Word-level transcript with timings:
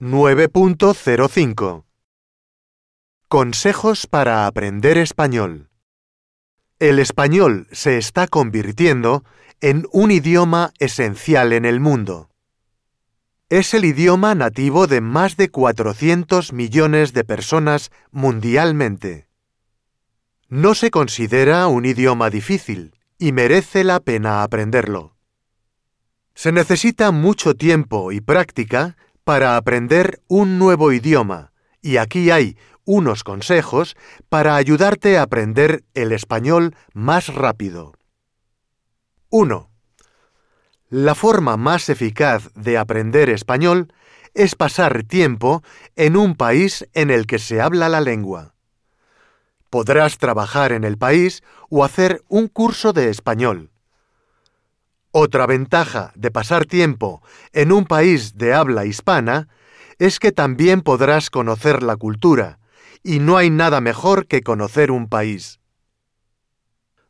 9.05 0.00 1.84
Consejos 3.26 4.06
para 4.06 4.46
aprender 4.46 4.96
español. 4.96 5.70
El 6.78 7.00
español 7.00 7.66
se 7.72 7.98
está 7.98 8.28
convirtiendo 8.28 9.24
en 9.60 9.88
un 9.90 10.12
idioma 10.12 10.72
esencial 10.78 11.52
en 11.52 11.64
el 11.64 11.80
mundo. 11.80 12.30
Es 13.48 13.74
el 13.74 13.84
idioma 13.84 14.36
nativo 14.36 14.86
de 14.86 15.00
más 15.00 15.36
de 15.36 15.48
400 15.48 16.52
millones 16.52 17.12
de 17.12 17.24
personas 17.24 17.90
mundialmente. 18.12 19.26
No 20.48 20.76
se 20.76 20.92
considera 20.92 21.66
un 21.66 21.84
idioma 21.84 22.30
difícil 22.30 22.94
y 23.18 23.32
merece 23.32 23.82
la 23.82 23.98
pena 23.98 24.44
aprenderlo. 24.44 25.16
Se 26.36 26.52
necesita 26.52 27.10
mucho 27.10 27.56
tiempo 27.56 28.12
y 28.12 28.20
práctica 28.20 28.96
para 29.28 29.58
aprender 29.58 30.22
un 30.26 30.58
nuevo 30.58 30.90
idioma, 30.90 31.52
y 31.82 31.98
aquí 31.98 32.30
hay 32.30 32.56
unos 32.86 33.24
consejos 33.24 33.94
para 34.30 34.56
ayudarte 34.56 35.18
a 35.18 35.22
aprender 35.22 35.84
el 35.92 36.12
español 36.12 36.74
más 36.94 37.34
rápido. 37.34 37.92
1. 39.28 39.70
La 40.88 41.14
forma 41.14 41.58
más 41.58 41.90
eficaz 41.90 42.48
de 42.54 42.78
aprender 42.78 43.28
español 43.28 43.92
es 44.32 44.54
pasar 44.54 45.02
tiempo 45.02 45.62
en 45.94 46.16
un 46.16 46.34
país 46.34 46.88
en 46.94 47.10
el 47.10 47.26
que 47.26 47.38
se 47.38 47.60
habla 47.60 47.90
la 47.90 48.00
lengua. 48.00 48.54
Podrás 49.68 50.16
trabajar 50.16 50.72
en 50.72 50.84
el 50.84 50.96
país 50.96 51.42
o 51.68 51.84
hacer 51.84 52.22
un 52.28 52.48
curso 52.48 52.94
de 52.94 53.10
español. 53.10 53.72
Otra 55.20 55.46
ventaja 55.46 56.12
de 56.14 56.30
pasar 56.30 56.64
tiempo 56.64 57.24
en 57.52 57.72
un 57.72 57.86
país 57.86 58.38
de 58.38 58.54
habla 58.54 58.84
hispana 58.84 59.48
es 59.98 60.20
que 60.20 60.30
también 60.30 60.80
podrás 60.80 61.28
conocer 61.28 61.82
la 61.82 61.96
cultura, 61.96 62.60
y 63.02 63.18
no 63.18 63.36
hay 63.36 63.50
nada 63.50 63.80
mejor 63.80 64.28
que 64.28 64.42
conocer 64.42 64.92
un 64.92 65.08
país. 65.08 65.58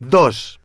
2. 0.00 0.60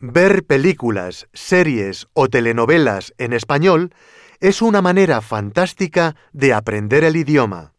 Ver 0.00 0.44
películas, 0.44 1.28
series 1.32 2.08
o 2.12 2.28
telenovelas 2.28 3.14
en 3.16 3.32
español 3.32 3.94
es 4.38 4.60
una 4.60 4.82
manera 4.82 5.22
fantástica 5.22 6.14
de 6.34 6.52
aprender 6.52 7.04
el 7.04 7.16
idioma. 7.16 7.72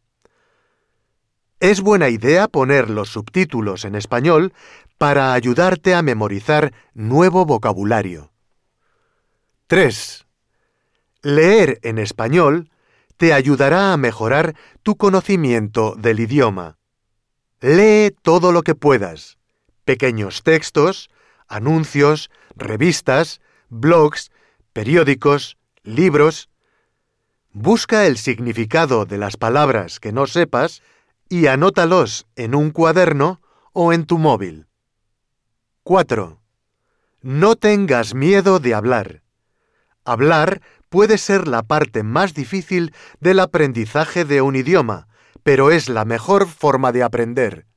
Es 1.60 1.82
buena 1.82 2.10
idea 2.10 2.48
poner 2.48 2.90
los 2.90 3.10
subtítulos 3.10 3.86
en 3.86 3.94
español 3.94 4.54
para 4.98 5.34
ayudarte 5.34 5.94
a 5.94 6.02
memorizar 6.02 6.74
nuevo 6.96 7.46
vocabulario. 7.46 8.29
3. 9.70 10.26
Leer 11.22 11.80
en 11.84 12.00
español 12.00 12.72
te 13.18 13.34
ayudará 13.34 13.94
a 13.94 13.98
mejorar 13.98 14.56
tu 14.82 14.98
conocimiento 14.98 15.94
del 15.96 16.22
idioma. 16.22 16.80
Lee 17.62 18.10
todo 18.24 18.52
lo 18.52 18.64
que 18.64 18.74
puedas. 18.74 19.38
Pequeños 19.86 20.42
textos, 20.42 21.12
anuncios, 21.48 22.32
revistas, 22.56 23.42
blogs, 23.70 24.32
periódicos, 24.74 25.56
libros. 25.84 26.50
Busca 27.52 28.08
el 28.08 28.18
significado 28.18 29.06
de 29.06 29.20
las 29.20 29.38
palabras 29.38 30.00
que 30.00 30.12
no 30.12 30.26
sepas 30.26 30.82
y 31.30 31.46
anótalos 31.46 32.26
en 32.36 32.56
un 32.56 32.72
cuaderno 32.72 33.40
o 33.74 33.94
en 33.94 34.08
tu 34.08 34.18
móvil. 34.18 34.66
4. 35.84 36.42
No 37.22 37.56
tengas 37.56 38.16
miedo 38.16 38.58
de 38.58 38.74
hablar. 38.74 39.29
Hablar 40.10 40.64
puede 40.90 41.20
ser 41.20 41.48
la 41.48 41.62
parte 41.62 42.02
más 42.02 42.34
difícil 42.34 42.96
del 43.20 43.40
aprendizaje 43.40 44.26
de 44.26 44.42
un 44.42 44.56
idioma, 44.56 45.08
pero 45.44 45.70
es 45.70 45.88
la 45.88 46.04
mejor 46.04 46.48
forma 46.48 46.92
de 46.92 47.04
aprender. 47.04 47.68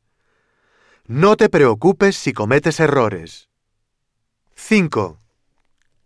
No 1.06 1.36
te 1.36 1.50
preocupes 1.50 2.16
si 2.16 2.32
cometes 2.32 2.80
errores. 2.80 3.50
5. 4.54 5.20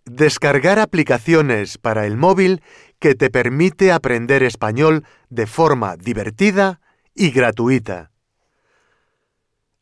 Descargar 0.04 0.80
aplicaciones 0.80 1.78
para 1.78 2.06
el 2.06 2.16
móvil 2.16 2.60
que 2.98 3.14
te 3.14 3.30
permite 3.30 3.92
aprender 3.92 4.42
español 4.42 5.04
de 5.30 5.46
forma 5.46 5.96
divertida 5.96 6.80
y 7.14 7.30
gratuita. 7.30 8.10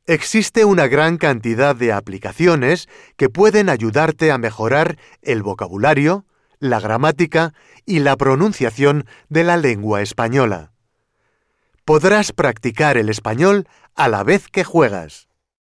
Existe 0.06 0.66
una 0.66 0.88
gran 0.88 1.16
cantidad 1.16 1.75
de 1.75 1.91
aplicaciones 1.91 2.87
que 3.16 3.31
pueden 3.31 3.71
ayudarte 3.71 4.31
a 4.31 4.37
mejorar 4.37 4.99
el 5.22 5.43
vocabulario, 5.43 6.26
la 6.64 6.80
gramática 6.80 7.52
y 7.84 7.98
la 7.98 8.16
pronunciación 8.16 9.06
de 9.28 9.44
la 9.44 9.56
lengua 9.58 10.00
española. 10.00 10.72
Podrás 11.84 12.32
practicar 12.32 12.97
el 12.97 13.10
español 13.10 13.69
a 13.94 14.08
la 14.08 14.22
vez 14.22 14.48
que 14.48 14.64
juegas. 14.64 15.28